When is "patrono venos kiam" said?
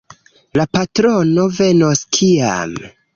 0.77-2.75